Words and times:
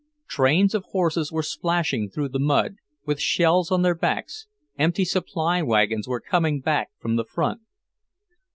Trains 0.27 0.73
of 0.73 0.83
horses 0.85 1.31
were 1.31 1.43
splashing 1.43 2.09
through 2.09 2.29
the 2.29 2.39
mud, 2.39 2.77
with 3.05 3.21
shells 3.21 3.69
on 3.69 3.83
their 3.83 3.93
backs, 3.93 4.47
empty 4.75 5.05
supply 5.05 5.61
wagons 5.61 6.07
were 6.07 6.19
coming 6.19 6.59
back 6.59 6.89
from 6.99 7.17
the 7.17 7.25
front. 7.25 7.61